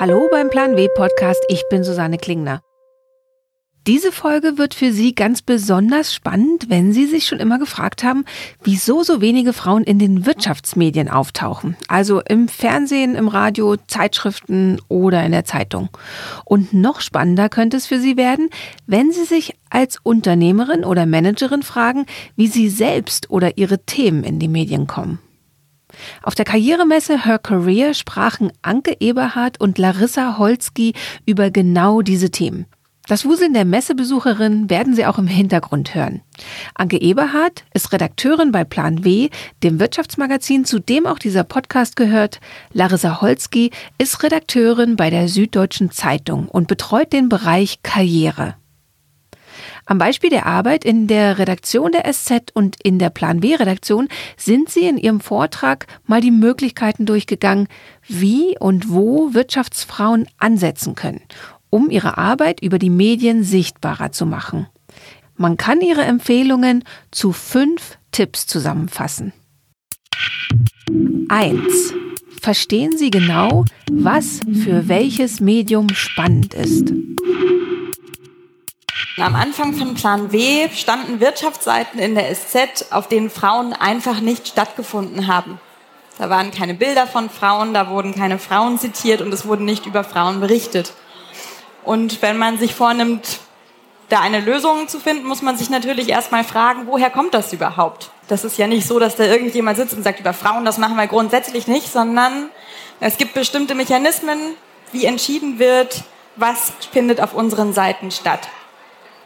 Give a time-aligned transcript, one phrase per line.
[0.00, 2.62] Hallo beim Plan W Podcast, ich bin Susanne Klingner.
[3.88, 8.24] Diese Folge wird für Sie ganz besonders spannend, wenn Sie sich schon immer gefragt haben,
[8.62, 11.76] wieso so wenige Frauen in den Wirtschaftsmedien auftauchen.
[11.88, 15.88] Also im Fernsehen, im Radio, Zeitschriften oder in der Zeitung.
[16.44, 18.50] Und noch spannender könnte es für Sie werden,
[18.86, 24.38] wenn Sie sich als Unternehmerin oder Managerin fragen, wie Sie selbst oder Ihre Themen in
[24.38, 25.18] die Medien kommen.
[26.22, 30.94] Auf der Karrieremesse Her Career sprachen Anke Eberhardt und Larissa Holzki
[31.26, 32.66] über genau diese Themen.
[33.08, 36.20] Das Wuseln der Messebesucherin werden Sie auch im Hintergrund hören.
[36.74, 39.30] Anke Eberhardt ist Redakteurin bei Plan W,
[39.62, 42.38] dem Wirtschaftsmagazin, zu dem auch dieser Podcast gehört.
[42.74, 48.56] Larissa Holzki ist Redakteurin bei der Süddeutschen Zeitung und betreut den Bereich Karriere.
[49.90, 54.08] Am Beispiel der Arbeit in der Redaktion der SZ und in der Plan W Redaktion
[54.36, 57.68] sind Sie in Ihrem Vortrag mal die Möglichkeiten durchgegangen,
[58.06, 61.22] wie und wo Wirtschaftsfrauen ansetzen können
[61.70, 64.66] um ihre Arbeit über die Medien sichtbarer zu machen.
[65.36, 69.32] Man kann ihre Empfehlungen zu fünf Tipps zusammenfassen.
[71.28, 71.94] 1.
[72.40, 76.92] Verstehen Sie genau, was für welches Medium spannend ist.
[79.20, 84.46] Am Anfang von Plan W standen Wirtschaftsseiten in der SZ, auf denen Frauen einfach nicht
[84.46, 85.60] stattgefunden haben.
[86.18, 89.86] Da waren keine Bilder von Frauen, da wurden keine Frauen zitiert und es wurde nicht
[89.86, 90.92] über Frauen berichtet.
[91.84, 93.40] Und wenn man sich vornimmt,
[94.08, 98.10] da eine Lösung zu finden, muss man sich natürlich erstmal fragen, woher kommt das überhaupt?
[98.28, 100.96] Das ist ja nicht so, dass da irgendjemand sitzt und sagt, über Frauen, das machen
[100.96, 102.50] wir grundsätzlich nicht, sondern
[103.00, 104.38] es gibt bestimmte Mechanismen,
[104.92, 106.04] wie entschieden wird,
[106.36, 108.48] was findet auf unseren Seiten statt.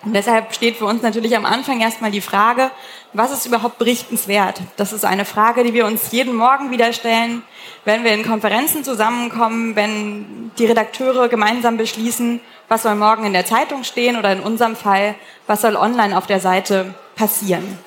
[0.04, 2.70] Und deshalb steht für uns natürlich am Anfang erstmal die Frage,
[3.12, 4.60] was ist überhaupt berichtenswert?
[4.76, 7.42] Das ist eine Frage, die wir uns jeden Morgen wieder stellen,
[7.84, 13.46] wenn wir in Konferenzen zusammenkommen, wenn die Redakteure gemeinsam beschließen, was soll morgen in der
[13.46, 15.14] Zeitung stehen oder in unserem Fall,
[15.46, 17.78] was soll online auf der Seite passieren.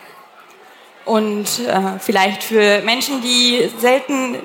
[1.03, 4.37] Und äh, vielleicht für Menschen, die selten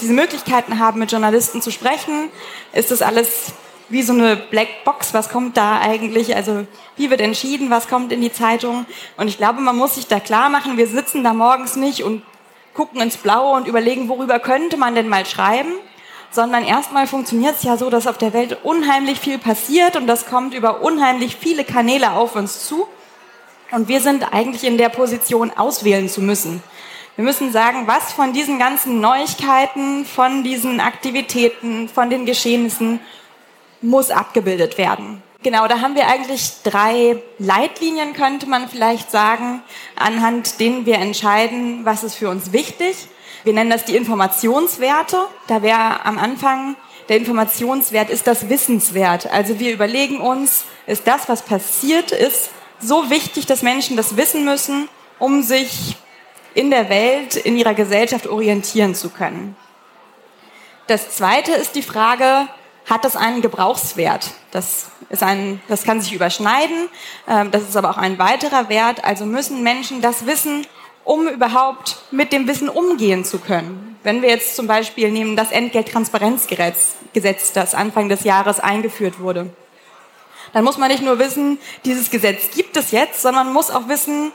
[0.00, 2.30] diese Möglichkeiten haben, mit Journalisten zu sprechen,
[2.72, 3.52] ist das alles
[3.88, 6.66] wie so eine Blackbox, was kommt da eigentlich, also
[6.96, 8.86] wie wird entschieden, was kommt in die Zeitung.
[9.16, 12.22] Und ich glaube, man muss sich da klar machen, wir sitzen da morgens nicht und
[12.74, 15.72] gucken ins Blaue und überlegen, worüber könnte man denn mal schreiben,
[16.30, 20.26] sondern erstmal funktioniert es ja so, dass auf der Welt unheimlich viel passiert und das
[20.26, 22.86] kommt über unheimlich viele Kanäle auf uns zu.
[23.70, 26.62] Und wir sind eigentlich in der Position, auswählen zu müssen.
[27.16, 33.00] Wir müssen sagen, was von diesen ganzen Neuigkeiten, von diesen Aktivitäten, von den Geschehnissen
[33.80, 35.22] muss abgebildet werden.
[35.42, 39.62] Genau, da haben wir eigentlich drei Leitlinien, könnte man vielleicht sagen,
[39.94, 43.06] anhand denen wir entscheiden, was ist für uns wichtig.
[43.44, 45.16] Wir nennen das die Informationswerte.
[45.46, 46.74] Da wäre am Anfang
[47.08, 49.30] der Informationswert ist das Wissenswert.
[49.32, 52.50] Also wir überlegen uns, ist das, was passiert ist,
[52.80, 54.88] so wichtig, dass Menschen das wissen müssen,
[55.18, 55.96] um sich
[56.54, 59.56] in der Welt, in ihrer Gesellschaft orientieren zu können.
[60.86, 62.48] Das zweite ist die Frage,
[62.88, 64.32] hat das einen Gebrauchswert.
[64.50, 66.88] Das, ist ein, das kann sich überschneiden,
[67.28, 69.04] ähm, das ist aber auch ein weiterer Wert.
[69.04, 70.66] Also müssen Menschen das wissen,
[71.04, 73.98] um überhaupt mit dem Wissen umgehen zu können.
[74.02, 79.50] Wenn wir jetzt zum Beispiel nehmen das Entgelttransparenzgesetz, das Anfang des Jahres eingeführt wurde,
[80.52, 84.32] dann muss man nicht nur wissen, dieses Gesetz gibt es jetzt, sondern muss auch wissen,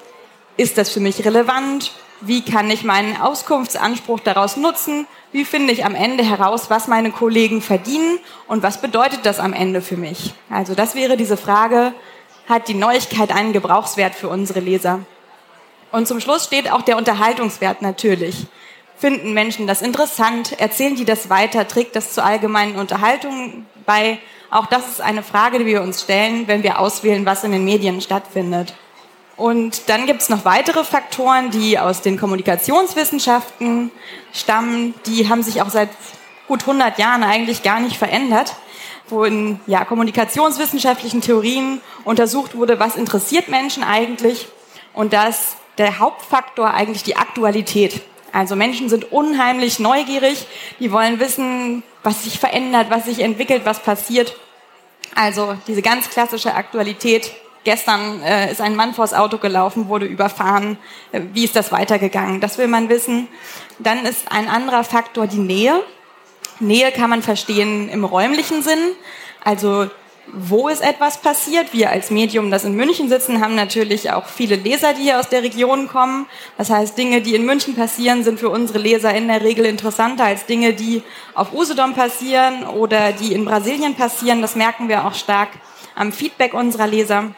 [0.57, 1.91] ist das für mich relevant?
[2.25, 5.07] Wie kann ich meinen Auskunftsanspruch daraus nutzen?
[5.34, 8.17] Wie finde ich am Ende heraus, was meine Kollegen verdienen
[8.47, 10.33] und was bedeutet das am Ende für mich?
[10.50, 11.94] Also das wäre diese Frage,
[12.47, 15.00] hat die Neuigkeit einen Gebrauchswert für unsere Leser?
[15.91, 18.47] Und zum Schluss steht auch der Unterhaltungswert natürlich.
[18.95, 20.57] Finden Menschen das interessant?
[20.62, 21.67] Erzählen die das weiter?
[21.67, 24.17] Trägt das zur allgemeinen Unterhaltung bei?
[24.50, 27.65] Auch das ist eine Frage, die wir uns stellen, wenn wir auswählen, was in den
[27.65, 28.74] Medien stattfindet.
[29.35, 33.91] Und dann gibt es noch weitere Faktoren, die aus den Kommunikationswissenschaften
[34.31, 34.94] stammen.
[35.07, 35.89] Die haben sich auch seit
[36.47, 38.56] gut 100 Jahren eigentlich gar nicht verändert,
[39.09, 44.47] wo in ja, kommunikationswissenschaftlichen Theorien untersucht wurde, was interessiert Menschen eigentlich.
[44.94, 48.01] Und da ist der Hauptfaktor eigentlich die Aktualität.
[48.31, 50.47] Also Menschen sind unheimlich neugierig,
[50.80, 54.35] die wollen wissen, was sich verändert, was sich entwickelt, was passiert.
[55.15, 57.31] Also diese ganz klassische Aktualität
[57.63, 60.77] Gestern äh, ist ein Mann vors Auto gelaufen, wurde überfahren.
[61.12, 62.42] Äh, wie ist das weitergegangen?
[62.42, 63.27] Das will man wissen.
[63.80, 65.81] Dann ist ein anderer Faktor die Nähe.
[66.60, 68.80] Nähe kann man verstehen im räumlichen Sinn.
[69.44, 69.88] Also
[70.31, 71.74] wo ist etwas passiert.
[71.74, 75.30] Wir als Medium, das in München sitzen, haben natürlich auch viele Leser, die hier aus
[75.30, 76.27] der Region kommen.
[76.57, 80.25] Das heißt, Dinge, die in München passieren, sind für unsere Leser in der Regel interessanter
[80.25, 84.42] als Dinge, die auf Usedom passieren oder die in Brasilien passieren.
[84.42, 85.50] Das merken wir auch stark
[85.95, 87.31] am Feedback unserer Leser.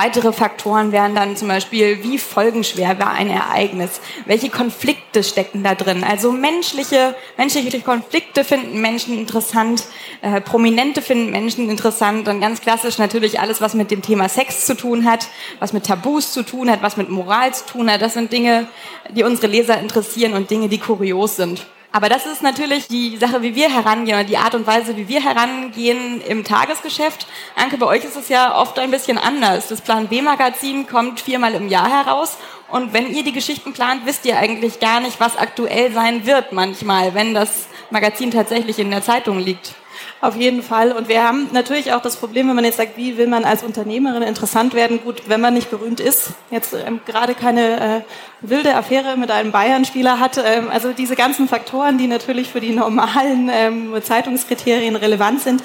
[0.00, 4.00] Weitere Faktoren wären dann zum Beispiel, wie folgenschwer war ein Ereignis?
[4.26, 6.04] Welche Konflikte stecken da drin?
[6.04, 9.86] Also menschliche, menschliche Konflikte finden Menschen interessant,
[10.22, 14.66] äh, Prominente finden Menschen interessant und ganz klassisch natürlich alles, was mit dem Thema Sex
[14.66, 15.26] zu tun hat,
[15.58, 18.00] was mit Tabus zu tun hat, was mit Moral zu tun hat.
[18.00, 18.68] Das sind Dinge,
[19.10, 21.66] die unsere Leser interessieren und Dinge, die kurios sind.
[21.90, 25.08] Aber das ist natürlich die Sache, wie wir herangehen oder die Art und Weise, wie
[25.08, 27.26] wir herangehen im Tagesgeschäft.
[27.56, 29.68] Anke, bei euch ist es ja oft ein bisschen anders.
[29.68, 32.36] Das Plan B-Magazin kommt viermal im Jahr heraus
[32.68, 36.52] und wenn ihr die Geschichten plant, wisst ihr eigentlich gar nicht, was aktuell sein wird
[36.52, 39.74] manchmal, wenn das Magazin tatsächlich in der Zeitung liegt.
[40.20, 40.92] Auf jeden Fall.
[40.92, 43.62] Und wir haben natürlich auch das Problem, wenn man jetzt sagt, wie will man als
[43.62, 45.00] Unternehmerin interessant werden?
[45.02, 48.00] Gut, wenn man nicht berühmt ist, jetzt ähm, gerade keine äh,
[48.40, 52.72] wilde Affäre mit einem Bayern-Spieler hat, ähm, also diese ganzen Faktoren, die natürlich für die
[52.72, 55.62] normalen ähm, Zeitungskriterien relevant sind,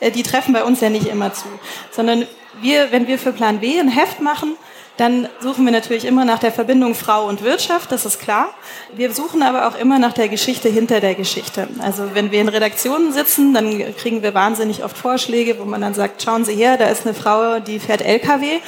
[0.00, 1.46] äh, die treffen bei uns ja nicht immer zu.
[1.90, 2.26] Sondern
[2.60, 4.56] wir, wenn wir für Plan B ein Heft machen,
[4.98, 8.48] dann suchen wir natürlich immer nach der Verbindung Frau und Wirtschaft, das ist klar.
[8.94, 11.68] Wir suchen aber auch immer nach der Geschichte hinter der Geschichte.
[11.80, 15.94] Also wenn wir in Redaktionen sitzen, dann kriegen wir wahnsinnig oft Vorschläge, wo man dann
[15.94, 18.58] sagt, schauen Sie her, da ist eine Frau, die fährt LKW.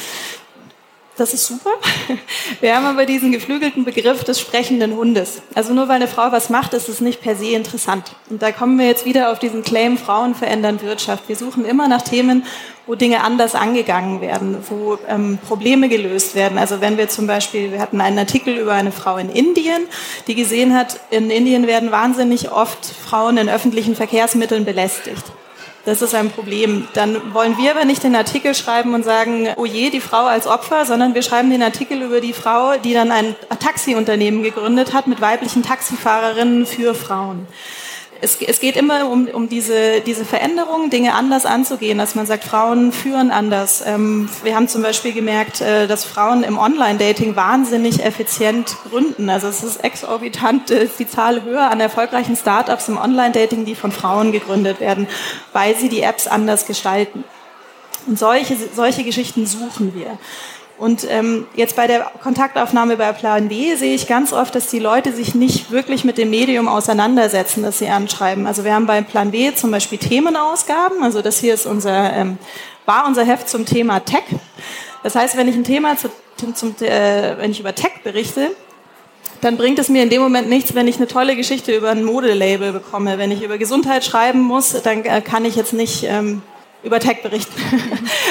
[1.17, 1.73] Das ist super.
[2.63, 5.43] Wir haben aber diesen geflügelten Begriff des sprechenden Hundes.
[5.55, 8.17] Also nur weil eine Frau was macht, ist es nicht per se interessant.
[8.31, 11.29] Und da kommen wir jetzt wieder auf diesen Claim, Frauen verändern Wirtschaft.
[11.29, 12.47] Wir suchen immer nach Themen,
[12.91, 16.59] wo Dinge anders angegangen werden, wo ähm, Probleme gelöst werden.
[16.59, 19.83] Also wenn wir zum Beispiel, wir hatten einen Artikel über eine Frau in Indien,
[20.27, 25.23] die gesehen hat, in Indien werden wahnsinnig oft Frauen in öffentlichen Verkehrsmitteln belästigt.
[25.85, 26.89] Das ist ein Problem.
[26.95, 30.49] Dann wollen wir aber nicht den Artikel schreiben und sagen, oh je, die Frau als
[30.49, 35.07] Opfer, sondern wir schreiben den Artikel über die Frau, die dann ein Taxiunternehmen gegründet hat
[35.07, 37.47] mit weiblichen Taxifahrerinnen für Frauen
[38.23, 42.45] es, es geht immer um, um diese, diese Veränderung, Dinge anders anzugehen, dass man sagt,
[42.45, 43.83] Frauen führen anders.
[43.87, 49.31] Ähm, wir haben zum Beispiel gemerkt, äh, dass Frauen im Online-Dating wahnsinnig effizient gründen.
[49.31, 53.93] Also es ist exorbitant, ist die Zahl höher an erfolgreichen Startups im Online-Dating, die von
[53.93, 55.09] Frauen gegründet werden,
[55.53, 57.25] weil sie die Apps anders gestalten.
[58.07, 60.19] Und solche, solche Geschichten suchen wir.
[60.81, 64.79] Und ähm, jetzt bei der Kontaktaufnahme bei Plan B sehe ich ganz oft, dass die
[64.79, 68.47] Leute sich nicht wirklich mit dem Medium auseinandersetzen, das sie anschreiben.
[68.47, 71.03] Also wir haben bei Plan B zum Beispiel Themenausgaben.
[71.03, 72.39] Also das hier ist unser, ähm,
[72.87, 74.25] war unser Heft zum Thema Tech.
[75.03, 76.09] Das heißt, wenn ich ein Thema zu,
[76.55, 78.51] zum, äh, wenn ich über Tech berichte,
[79.43, 82.05] dann bringt es mir in dem Moment nichts, wenn ich eine tolle Geschichte über ein
[82.05, 83.19] Modelabel bekomme.
[83.19, 86.41] Wenn ich über Gesundheit schreiben muss, dann äh, kann ich jetzt nicht ähm,
[86.83, 87.53] über Tech berichten.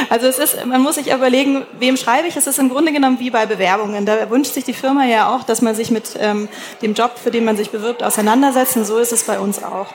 [0.10, 2.36] Also es ist, man muss sich überlegen, wem schreibe ich.
[2.36, 4.06] Es ist im Grunde genommen wie bei Bewerbungen.
[4.06, 6.48] Da wünscht sich die Firma ja auch, dass man sich mit ähm,
[6.82, 8.78] dem Job, für den man sich bewirbt, auseinandersetzt.
[8.78, 9.88] Und so ist es bei uns auch.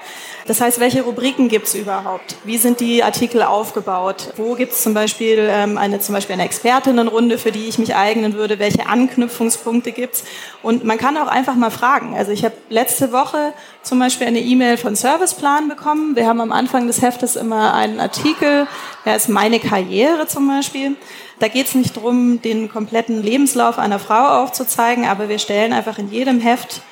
[0.47, 2.37] Das heißt, welche Rubriken gibt es überhaupt?
[2.45, 4.35] Wie sind die Artikel aufgebaut?
[4.37, 7.97] Wo gibt es zum Beispiel ähm, eine zum Beispiel eine Expertinnenrunde, für die ich mich
[7.97, 8.59] eignen würde?
[8.59, 10.25] Welche Anknüpfungspunkte gibt es?
[10.63, 12.15] Und man kann auch einfach mal fragen.
[12.15, 16.15] Also ich habe letzte Woche zum Beispiel eine E-Mail von Serviceplan bekommen.
[16.15, 18.67] Wir haben am Anfang des Heftes immer einen Artikel,
[19.07, 20.97] der ist meine Karriere zum Beispiel.
[21.39, 25.99] Da geht es nicht darum, den kompletten Lebenslauf einer Frau aufzuzeigen, aber wir stellen einfach
[25.99, 26.83] in jedem Heft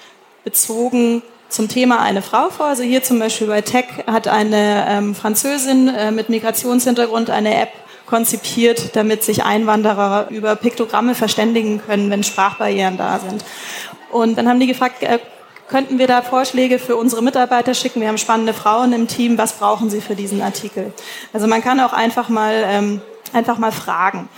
[0.43, 2.67] bezogen zum Thema eine Frau vor.
[2.67, 7.71] Also hier zum Beispiel bei Tech hat eine ähm, Französin äh, mit Migrationshintergrund eine App
[8.07, 13.45] konzipiert, damit sich Einwanderer über Piktogramme verständigen können, wenn Sprachbarrieren da sind.
[14.11, 15.19] Und dann haben die gefragt, äh,
[15.69, 18.03] könnten wir da Vorschläge für unsere Mitarbeiter schicken?
[18.03, 19.39] Wir haben spannende Frauen im Team.
[19.39, 20.93] Was brauchen sie für diesen Artikel?
[21.33, 23.01] Also man kann auch einfach mal, ähm,
[23.33, 24.29] einfach mal fragen.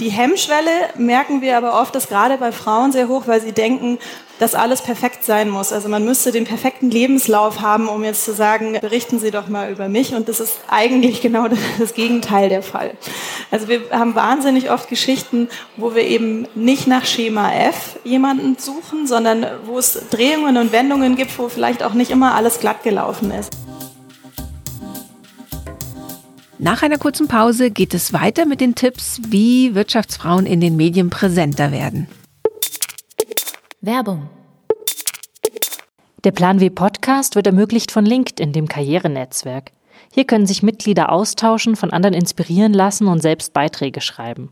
[0.00, 3.98] Die Hemmschwelle merken wir aber oft, ist gerade bei Frauen sehr hoch, weil sie denken,
[4.40, 5.72] dass alles perfekt sein muss.
[5.72, 9.70] Also man müsste den perfekten Lebenslauf haben, um jetzt zu sagen, berichten Sie doch mal
[9.70, 10.14] über mich.
[10.14, 11.46] Und das ist eigentlich genau
[11.78, 12.92] das Gegenteil der Fall.
[13.52, 19.06] Also wir haben wahnsinnig oft Geschichten, wo wir eben nicht nach Schema F jemanden suchen,
[19.06, 23.30] sondern wo es Drehungen und Wendungen gibt, wo vielleicht auch nicht immer alles glatt gelaufen
[23.30, 23.63] ist.
[26.58, 31.10] Nach einer kurzen Pause geht es weiter mit den Tipps, wie Wirtschaftsfrauen in den Medien
[31.10, 32.06] präsenter werden.
[33.80, 34.28] Werbung.
[36.22, 39.72] Der Plan W Podcast wird ermöglicht von LinkedIn, dem Karrierenetzwerk.
[40.12, 44.50] Hier können sich Mitglieder austauschen, von anderen inspirieren lassen und selbst Beiträge schreiben.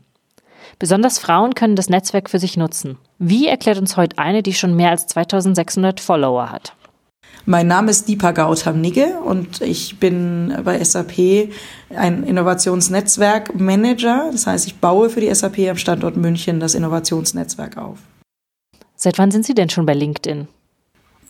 [0.79, 2.97] Besonders Frauen können das Netzwerk für sich nutzen.
[3.17, 6.73] Wie erklärt uns heute eine, die schon mehr als 2600 Follower hat?
[7.45, 11.49] Mein Name ist Deepa Gautam Nigge und ich bin bei SAP
[11.93, 14.29] ein Innovationsnetzwerkmanager.
[14.31, 17.99] Das heißt, ich baue für die SAP am Standort München das Innovationsnetzwerk auf.
[18.95, 20.47] Seit wann sind Sie denn schon bei LinkedIn?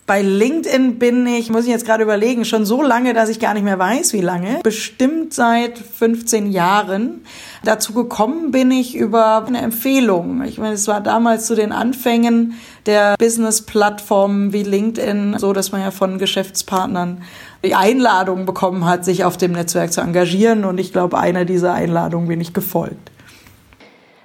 [0.06, 3.54] Bei LinkedIn bin ich, muss ich jetzt gerade überlegen, schon so lange, dass ich gar
[3.54, 4.60] nicht mehr weiß, wie lange.
[4.62, 7.22] Bestimmt seit 15 Jahren.
[7.64, 10.44] Dazu gekommen bin ich über eine Empfehlung.
[10.44, 12.52] Ich meine, es war damals zu den Anfängen
[12.86, 17.22] der Business-Plattformen wie LinkedIn, so dass man ja von Geschäftspartnern
[17.64, 20.64] die Einladung bekommen hat, sich auf dem Netzwerk zu engagieren.
[20.64, 23.10] Und ich glaube, einer dieser Einladungen bin ich gefolgt.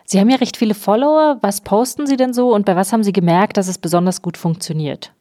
[0.06, 1.38] Sie haben ja recht viele Follower.
[1.42, 4.38] Was posten Sie denn so und bei was haben Sie gemerkt, dass es besonders gut
[4.38, 5.12] funktioniert?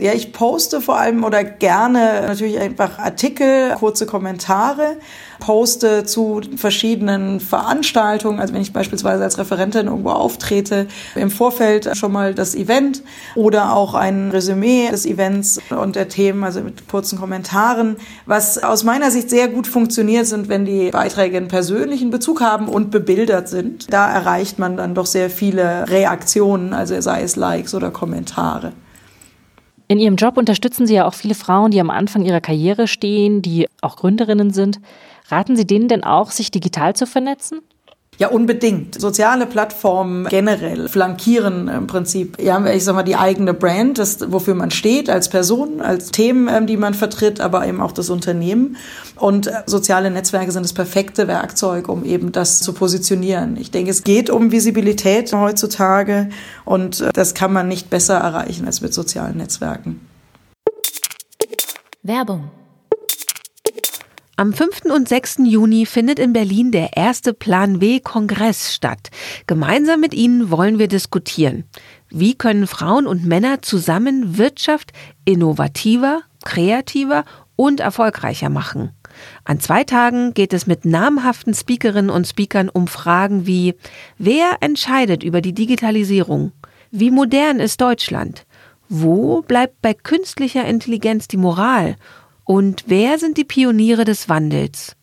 [0.00, 4.96] Ja, ich poste vor allem oder gerne natürlich einfach Artikel, kurze Kommentare,
[5.40, 8.38] poste zu verschiedenen Veranstaltungen.
[8.38, 13.02] Also wenn ich beispielsweise als Referentin irgendwo auftrete, im Vorfeld schon mal das Event
[13.34, 17.96] oder auch ein Resümee des Events und der Themen, also mit kurzen Kommentaren.
[18.26, 22.68] Was aus meiner Sicht sehr gut funktioniert, sind, wenn die Beiträge einen persönlichen Bezug haben
[22.68, 23.92] und bebildert sind.
[23.92, 28.72] Da erreicht man dann doch sehr viele Reaktionen, also sei es Likes oder Kommentare.
[29.90, 33.40] In Ihrem Job unterstützen Sie ja auch viele Frauen, die am Anfang ihrer Karriere stehen,
[33.40, 34.80] die auch Gründerinnen sind.
[35.28, 37.62] Raten Sie denen denn auch, sich digital zu vernetzen?
[38.18, 39.00] Ja, unbedingt.
[39.00, 44.56] Soziale Plattformen generell flankieren im Prinzip, ja, ich sag mal, die eigene Brand, das, wofür
[44.56, 48.76] man steht als Person, als Themen, ähm, die man vertritt, aber eben auch das Unternehmen.
[49.14, 53.56] Und äh, soziale Netzwerke sind das perfekte Werkzeug, um eben das zu positionieren.
[53.56, 56.28] Ich denke, es geht um Visibilität heutzutage
[56.64, 60.00] und äh, das kann man nicht besser erreichen als mit sozialen Netzwerken.
[62.02, 62.50] Werbung
[64.38, 64.84] am 5.
[64.84, 65.38] und 6.
[65.46, 69.10] Juni findet in Berlin der erste Plan W Kongress statt.
[69.48, 71.64] Gemeinsam mit Ihnen wollen wir diskutieren.
[72.08, 74.92] Wie können Frauen und Männer zusammen Wirtschaft
[75.24, 77.24] innovativer, kreativer
[77.56, 78.92] und erfolgreicher machen?
[79.44, 83.74] An zwei Tagen geht es mit namhaften Speakerinnen und Speakern um Fragen wie
[84.18, 86.52] Wer entscheidet über die Digitalisierung?
[86.92, 88.46] Wie modern ist Deutschland?
[88.88, 91.96] Wo bleibt bei künstlicher Intelligenz die Moral?
[92.48, 94.96] Und wer sind die Pioniere des Wandels?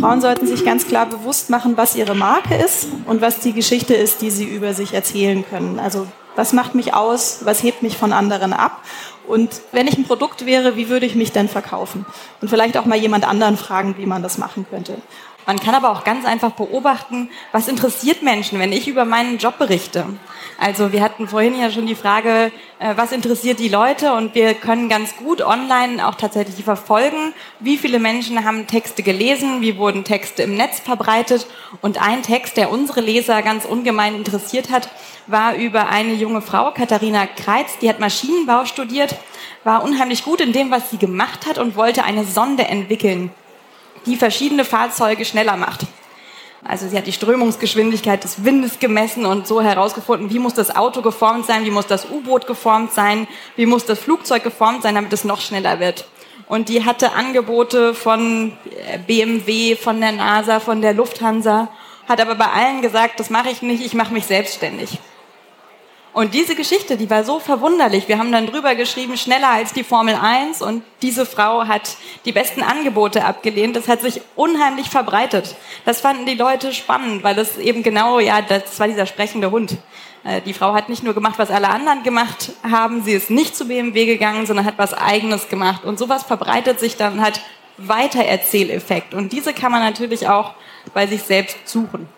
[0.00, 3.92] Frauen sollten sich ganz klar bewusst machen, was ihre Marke ist und was die Geschichte
[3.92, 5.78] ist, die sie über sich erzählen können.
[5.78, 8.82] Also was macht mich aus, was hebt mich von anderen ab
[9.28, 12.06] und wenn ich ein Produkt wäre, wie würde ich mich denn verkaufen?
[12.40, 14.96] Und vielleicht auch mal jemand anderen fragen, wie man das machen könnte.
[15.48, 19.56] Man kann aber auch ganz einfach beobachten, was interessiert Menschen, wenn ich über meinen Job
[19.56, 20.04] berichte.
[20.58, 24.12] Also wir hatten vorhin ja schon die Frage, äh, was interessiert die Leute?
[24.12, 29.62] Und wir können ganz gut online auch tatsächlich verfolgen, wie viele Menschen haben Texte gelesen,
[29.62, 31.46] wie wurden Texte im Netz verbreitet.
[31.80, 34.90] Und ein Text, der unsere Leser ganz ungemein interessiert hat,
[35.28, 39.16] war über eine junge Frau, Katharina Kreitz, die hat Maschinenbau studiert,
[39.64, 43.30] war unheimlich gut in dem, was sie gemacht hat und wollte eine Sonde entwickeln,
[44.08, 45.86] die verschiedene Fahrzeuge schneller macht.
[46.64, 51.02] Also sie hat die Strömungsgeschwindigkeit des Windes gemessen und so herausgefunden, wie muss das Auto
[51.02, 55.12] geformt sein, wie muss das U-Boot geformt sein, wie muss das Flugzeug geformt sein, damit
[55.12, 56.06] es noch schneller wird.
[56.48, 58.52] Und die hatte Angebote von
[58.86, 61.68] äh, BMW, von der NASA, von der Lufthansa,
[62.08, 64.98] hat aber bei allen gesagt, das mache ich nicht, ich mache mich selbstständig.
[66.18, 68.08] Und diese Geschichte, die war so verwunderlich.
[68.08, 72.32] Wir haben dann drüber geschrieben, schneller als die Formel 1 und diese Frau hat die
[72.32, 73.76] besten Angebote abgelehnt.
[73.76, 75.54] Das hat sich unheimlich verbreitet.
[75.84, 79.76] Das fanden die Leute spannend, weil es eben genau, ja, das war dieser sprechende Hund.
[80.24, 83.54] Äh, die Frau hat nicht nur gemacht, was alle anderen gemacht haben, sie ist nicht
[83.54, 85.84] zu BMW gegangen, sondern hat was Eigenes gemacht.
[85.84, 87.40] Und sowas verbreitet sich dann halt
[87.76, 89.14] Weitererzähleffekt.
[89.14, 90.54] Und diese kann man natürlich auch
[90.92, 92.08] bei sich selbst suchen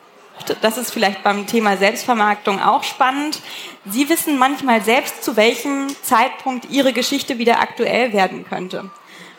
[0.61, 3.41] das ist vielleicht beim Thema Selbstvermarktung auch spannend.
[3.87, 8.91] Sie wissen manchmal selbst, zu welchem Zeitpunkt Ihre Geschichte wieder aktuell werden könnte.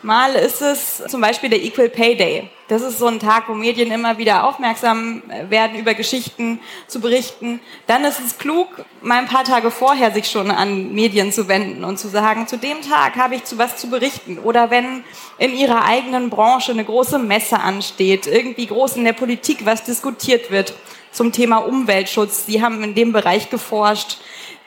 [0.04, 2.50] Mal ist es zum Beispiel der Equal Pay Day.
[2.66, 7.60] Das ist so ein Tag, wo Medien immer wieder aufmerksam werden, über Geschichten zu berichten.
[7.86, 8.66] Dann ist es klug,
[9.00, 12.56] mal ein paar Tage vorher sich schon an Medien zu wenden und zu sagen, zu
[12.56, 14.40] dem Tag habe ich zu was zu berichten.
[14.40, 15.04] Oder wenn
[15.38, 20.50] in ihrer eigenen Branche eine große Messe ansteht, irgendwie groß in der Politik was diskutiert
[20.50, 20.74] wird
[21.12, 22.46] zum Thema Umweltschutz.
[22.46, 24.16] Sie haben in dem Bereich geforscht.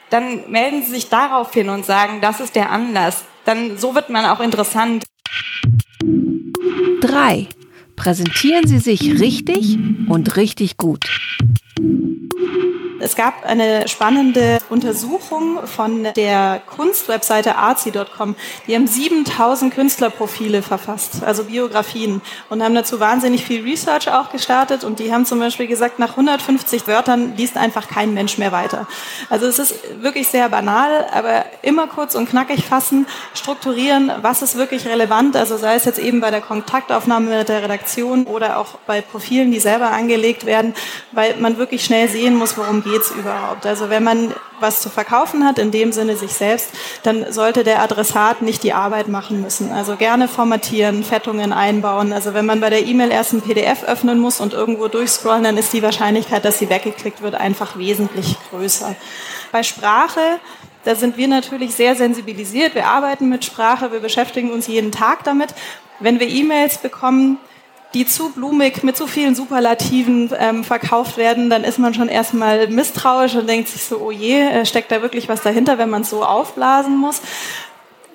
[0.08, 3.24] Dann melden Sie sich darauf hin und sagen, das ist der Anlass.
[3.44, 5.04] Dann so wird man auch interessant.
[7.00, 7.46] 3.
[7.96, 9.78] Präsentieren Sie sich richtig
[10.08, 11.04] und richtig gut.
[12.98, 18.36] Es gab eine spannende Untersuchung von der Kunstwebseite artsy.com.
[18.66, 24.82] Die haben 7000 Künstlerprofile verfasst, also Biografien, und haben dazu wahnsinnig viel Research auch gestartet.
[24.82, 28.88] Und die haben zum Beispiel gesagt, nach 150 Wörtern liest einfach kein Mensch mehr weiter.
[29.28, 34.56] Also es ist wirklich sehr banal, aber immer kurz und knackig fassen, strukturieren, was ist
[34.56, 38.78] wirklich relevant, also sei es jetzt eben bei der Kontaktaufnahme mit der Redaktion oder auch
[38.86, 40.74] bei Profilen, die selber angelegt werden,
[41.12, 43.66] weil man wirklich schnell sehen muss, worum geht's überhaupt?
[43.66, 46.70] Also wenn man was zu verkaufen hat, in dem Sinne sich selbst,
[47.02, 49.72] dann sollte der Adressat nicht die Arbeit machen müssen.
[49.72, 52.12] Also gerne formatieren, Fettungen einbauen.
[52.12, 55.56] Also wenn man bei der E-Mail erst ein PDF öffnen muss und irgendwo durchscrollen, dann
[55.58, 58.94] ist die Wahrscheinlichkeit, dass sie weggeklickt wird, einfach wesentlich größer.
[59.52, 60.40] Bei Sprache
[60.86, 62.76] da sind wir natürlich sehr sensibilisiert.
[62.76, 65.52] Wir arbeiten mit Sprache, wir beschäftigen uns jeden Tag damit.
[65.98, 67.38] Wenn wir E-Mails bekommen,
[67.94, 72.68] die zu blumig mit zu vielen Superlativen ähm, verkauft werden, dann ist man schon erstmal
[72.68, 76.02] misstrauisch und denkt sich so, oh je, äh, steckt da wirklich was dahinter, wenn man
[76.02, 77.20] es so aufblasen muss.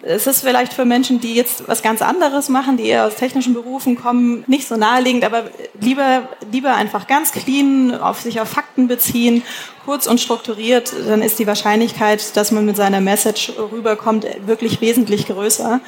[0.03, 3.53] Es ist vielleicht für Menschen, die jetzt was ganz anderes machen, die eher aus technischen
[3.53, 5.43] Berufen kommen, nicht so naheliegend, aber
[5.79, 9.43] lieber, lieber einfach ganz clean, auf sich auf Fakten beziehen,
[9.85, 15.27] kurz und strukturiert, dann ist die Wahrscheinlichkeit, dass man mit seiner Message rüberkommt, wirklich wesentlich
[15.27, 15.81] größer.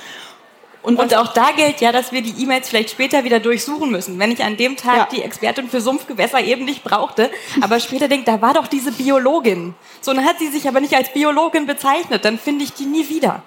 [0.84, 4.20] Und, und auch da gilt ja, dass wir die E-Mails vielleicht später wieder durchsuchen müssen.
[4.20, 5.08] Wenn ich an dem Tag ja.
[5.12, 9.76] die Expertin für Sumpfgewässer eben nicht brauchte, aber später denke, da war doch diese Biologin.
[10.02, 13.08] So, dann hat sie sich aber nicht als Biologin bezeichnet, dann finde ich die nie
[13.08, 13.44] wieder.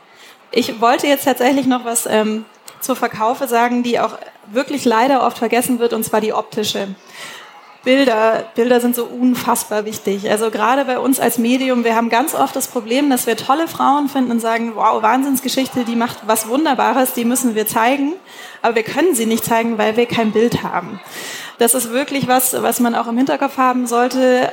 [0.50, 2.46] Ich wollte jetzt tatsächlich noch was ähm,
[2.80, 4.16] zur Verkaufe sagen, die auch
[4.50, 6.88] wirklich leider oft vergessen wird, und zwar die optische.
[7.86, 10.28] Bilder, Bilder sind so unfassbar wichtig.
[10.28, 13.68] Also gerade bei uns als Medium, wir haben ganz oft das Problem, dass wir tolle
[13.68, 18.14] Frauen finden und sagen, wow, Wahnsinnsgeschichte, die macht was Wunderbares, die müssen wir zeigen.
[18.60, 20.98] Aber wir können sie nicht zeigen, weil wir kein Bild haben.
[21.58, 24.52] Das ist wirklich was, was man auch im Hinterkopf haben sollte.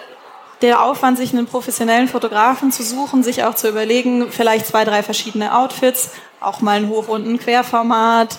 [0.62, 5.02] Der Aufwand, sich einen professionellen Fotografen zu suchen, sich auch zu überlegen, vielleicht zwei, drei
[5.02, 6.12] verschiedene Outfits,
[6.44, 8.38] auch mal ein Hoch- und ein Querformat,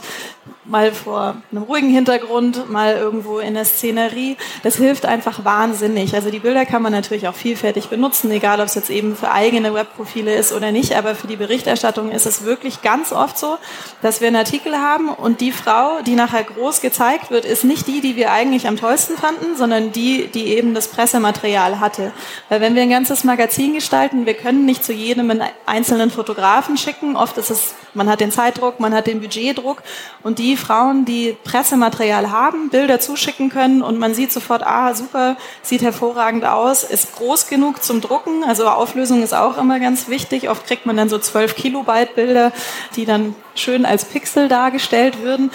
[0.66, 4.36] mal vor einem ruhigen Hintergrund, mal irgendwo in der Szenerie.
[4.62, 6.14] Das hilft einfach wahnsinnig.
[6.14, 9.30] Also die Bilder kann man natürlich auch vielfältig benutzen, egal ob es jetzt eben für
[9.30, 13.58] eigene Webprofile ist oder nicht, aber für die Berichterstattung ist es wirklich ganz oft so,
[14.00, 17.86] dass wir einen Artikel haben und die Frau, die nachher groß gezeigt wird, ist nicht
[17.86, 22.12] die, die wir eigentlich am tollsten fanden, sondern die, die eben das Pressematerial hatte.
[22.48, 26.76] Weil wenn wir ein ganzes Magazin gestalten, wir können nicht zu jedem einen einzelnen Fotografen
[26.76, 27.16] schicken.
[27.16, 29.82] Oft ist es, man hat den Zeitdruck, man hat den Budgetdruck
[30.22, 35.36] und die Frauen, die Pressematerial haben, Bilder zuschicken können und man sieht sofort, ah, super,
[35.62, 38.44] sieht hervorragend aus, ist groß genug zum Drucken.
[38.44, 40.48] Also Auflösung ist auch immer ganz wichtig.
[40.48, 42.52] Oft kriegt man dann so 12 Kilobyte Bilder,
[42.96, 45.50] die dann schön als Pixel dargestellt würden.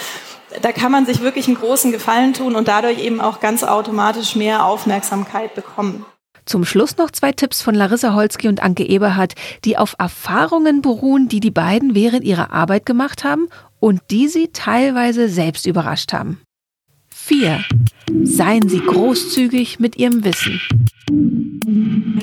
[0.61, 4.35] Da kann man sich wirklich einen großen Gefallen tun und dadurch eben auch ganz automatisch
[4.35, 6.05] mehr Aufmerksamkeit bekommen.
[6.49, 9.35] Zum Schluss noch zwei Tipps von Larissa Holzki und Anke Eberhardt,
[9.65, 14.47] die auf Erfahrungen beruhen, die die beiden während ihrer Arbeit gemacht haben und die sie
[14.51, 16.41] teilweise selbst überrascht haben.
[17.11, 17.63] 4.
[18.23, 20.59] Seien Sie großzügig mit Ihrem Wissen.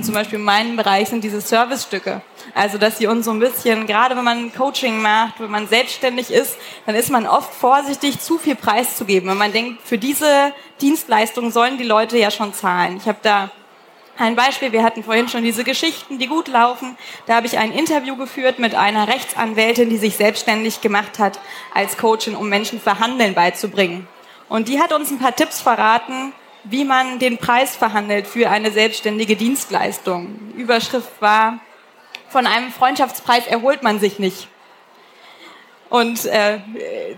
[0.02, 2.20] Zum Beispiel in meinem Bereich sind diese Servicestücke.
[2.52, 6.32] Also, dass sie uns so ein bisschen, gerade wenn man Coaching macht, wenn man selbstständig
[6.32, 9.30] ist, dann ist man oft vorsichtig, zu viel preiszugeben.
[9.30, 12.96] Wenn man denkt, für diese Dienstleistung sollen die Leute ja schon zahlen.
[12.96, 13.52] Ich habe da
[14.18, 16.96] ein Beispiel, wir hatten vorhin schon diese Geschichten, die gut laufen.
[17.26, 21.38] Da habe ich ein Interview geführt mit einer Rechtsanwältin, die sich selbstständig gemacht hat
[21.74, 24.08] als Coachin, um Menschen Verhandeln beizubringen.
[24.48, 26.32] Und die hat uns ein paar Tipps verraten,
[26.64, 30.52] wie man den Preis verhandelt für eine selbstständige Dienstleistung.
[30.56, 31.60] Überschrift war,
[32.28, 34.48] von einem Freundschaftspreis erholt man sich nicht.
[35.88, 36.58] Und äh,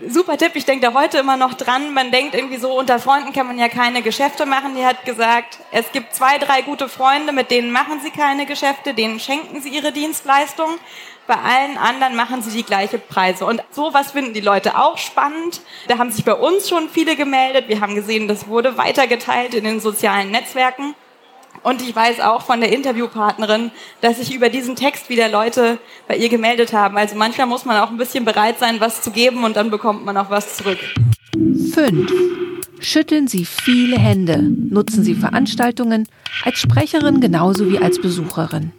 [0.08, 1.94] super Tipp, ich denke da heute immer noch dran.
[1.94, 4.74] Man denkt irgendwie so, unter Freunden kann man ja keine Geschäfte machen.
[4.76, 8.92] Die hat gesagt, es gibt zwei, drei gute Freunde, mit denen machen sie keine Geschäfte,
[8.92, 10.68] denen schenken sie ihre Dienstleistung.
[11.26, 13.46] Bei allen anderen machen sie die gleiche Preise.
[13.46, 15.62] Und sowas finden die Leute auch spannend.
[15.86, 17.68] Da haben sich bei uns schon viele gemeldet.
[17.68, 20.94] Wir haben gesehen, das wurde weitergeteilt in den sozialen Netzwerken.
[21.62, 26.16] Und ich weiß auch von der Interviewpartnerin, dass sich über diesen Text wieder Leute bei
[26.16, 26.96] ihr gemeldet haben.
[26.96, 30.04] Also manchmal muss man auch ein bisschen bereit sein, was zu geben und dann bekommt
[30.04, 30.78] man auch was zurück.
[31.74, 32.12] 5.
[32.80, 34.42] Schütteln Sie viele Hände.
[34.42, 36.08] Nutzen Sie Veranstaltungen
[36.44, 38.72] als Sprecherin genauso wie als Besucherin.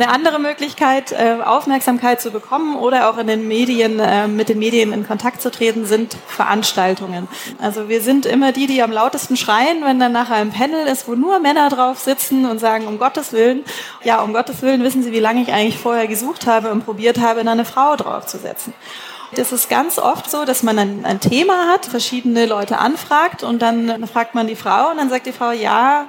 [0.00, 4.58] Eine andere Möglichkeit, äh, Aufmerksamkeit zu bekommen oder auch in den Medien, äh, mit den
[4.58, 7.28] Medien in Kontakt zu treten, sind Veranstaltungen.
[7.60, 11.06] Also wir sind immer die, die am lautesten schreien, wenn dann nachher ein Panel ist,
[11.06, 13.62] wo nur Männer drauf sitzen und sagen, um Gottes Willen,
[14.02, 17.20] ja, um Gottes Willen wissen Sie, wie lange ich eigentlich vorher gesucht habe und probiert
[17.20, 18.72] habe, da eine Frau draufzusetzen.
[19.36, 23.60] Das ist ganz oft so, dass man ein, ein Thema hat, verschiedene Leute anfragt und
[23.60, 26.06] dann fragt man die Frau und dann sagt die Frau, ja,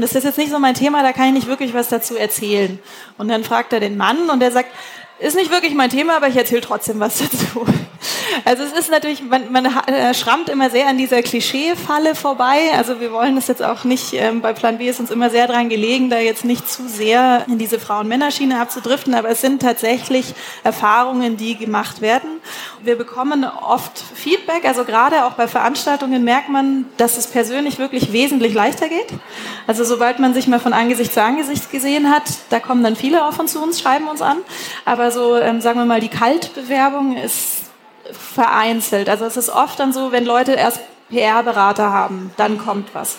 [0.00, 2.78] das ist jetzt nicht so mein Thema, da kann ich nicht wirklich was dazu erzählen.
[3.18, 4.70] Und dann fragt er den Mann und der sagt,
[5.22, 7.66] ist nicht wirklich mein Thema, aber ich erzähle trotzdem was dazu.
[8.44, 12.72] Also es ist natürlich, man, man äh, schrammt immer sehr an dieser Klischee-Falle vorbei.
[12.76, 15.46] Also wir wollen das jetzt auch nicht, ähm, bei Plan B ist uns immer sehr
[15.46, 20.34] dran gelegen, da jetzt nicht zu sehr in diese Frauen-Männer-Schiene abzudriften, aber es sind tatsächlich
[20.64, 22.40] Erfahrungen, die gemacht werden.
[22.82, 28.12] Wir bekommen oft Feedback, also gerade auch bei Veranstaltungen merkt man, dass es persönlich wirklich
[28.12, 29.08] wesentlich leichter geht.
[29.66, 33.24] Also sobald man sich mal von Angesicht zu Angesicht gesehen hat, da kommen dann viele
[33.24, 34.38] auch von zu uns, schreiben uns an.
[34.84, 37.64] Aber so, ähm, sagen wir mal, die Kaltbewerbung ist
[38.10, 39.08] vereinzelt.
[39.08, 43.18] Also es ist oft dann so, wenn Leute erst PR-Berater haben, dann kommt was.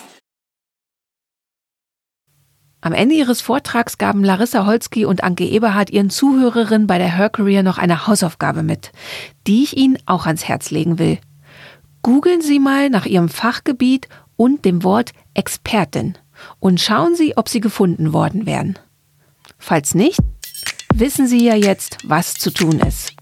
[2.80, 7.30] Am Ende ihres Vortrags gaben Larissa Holzki und Anke Eberhardt ihren Zuhörerinnen bei der Her
[7.30, 8.92] Career noch eine Hausaufgabe mit,
[9.46, 11.18] die ich Ihnen auch ans Herz legen will.
[12.02, 16.18] Googeln Sie mal nach Ihrem Fachgebiet und dem Wort Expertin
[16.60, 18.78] und schauen Sie, ob Sie gefunden worden wären.
[19.58, 20.20] Falls nicht,
[20.96, 23.12] wissen Sie ja jetzt, was zu tun ist.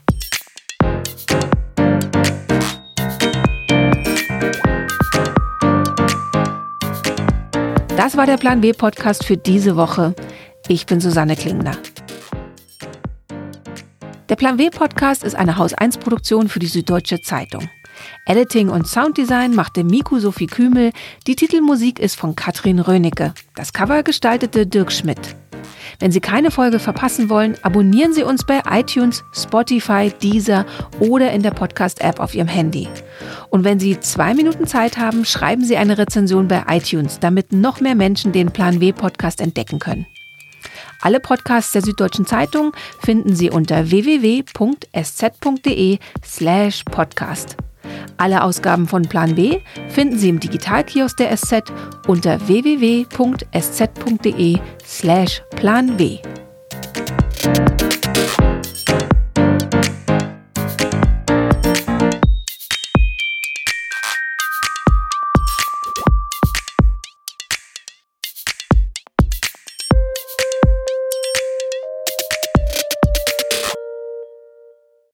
[7.96, 10.14] Das war der Plan B Podcast für diese Woche.
[10.68, 11.76] Ich bin Susanne Klingner.
[14.28, 17.68] Der Plan W Podcast ist eine Haus 1 Produktion für die Süddeutsche Zeitung.
[18.26, 20.92] Editing und Sounddesign machte Miku Sophie Kümel,
[21.26, 25.36] die Titelmusik ist von Katrin Rönecke, das Cover gestaltete Dirk Schmidt.
[25.98, 30.66] Wenn Sie keine Folge verpassen wollen, abonnieren Sie uns bei iTunes, Spotify, Deezer
[30.98, 32.88] oder in der Podcast-App auf Ihrem Handy.
[33.50, 37.80] Und wenn Sie zwei Minuten Zeit haben, schreiben Sie eine Rezension bei iTunes, damit noch
[37.80, 40.06] mehr Menschen den Plan W Podcast entdecken können.
[41.00, 44.38] Alle Podcasts der Süddeutschen Zeitung finden Sie unter www.sz.de
[46.24, 47.56] slash podcast.
[48.16, 51.62] Alle Ausgaben von Plan B finden Sie im Digitalkiosk der SZ
[52.06, 53.12] unter www.sz.de/slash
[55.56, 56.18] Plan W.